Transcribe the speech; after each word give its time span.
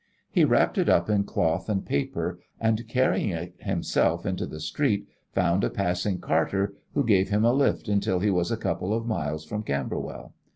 He 0.31 0.45
wrapped 0.45 0.79
it 0.79 0.89
up 0.89 1.11
in 1.11 1.25
cloth 1.25 1.69
and 1.69 1.85
paper, 1.85 2.39
and, 2.59 2.87
carrying 2.87 3.29
it 3.29 3.53
himself 3.59 4.25
into 4.25 4.47
the 4.47 4.59
street, 4.59 5.05
found 5.31 5.63
a 5.63 5.69
passing 5.69 6.17
carter, 6.17 6.73
who 6.95 7.03
gave 7.03 7.29
him 7.29 7.45
a 7.45 7.53
lift 7.53 7.87
until 7.87 8.17
he 8.17 8.31
was 8.31 8.49
a 8.49 8.57
couple 8.57 8.95
of 8.95 9.05
miles 9.05 9.45
from 9.45 9.61
Camberwell. 9.61 10.33